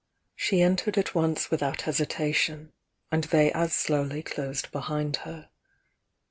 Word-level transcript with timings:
She 0.35 0.63
entered 0.63 0.97
at 0.97 1.13
once 1.13 1.51
without 1.51 1.83
hesitation, 1.83 2.73
and 3.11 3.25
they 3.25 3.51
as 3.51 3.71
slowly 3.71 4.23
closed 4.23 4.71
behind 4.71 5.17
her. 5.17 5.51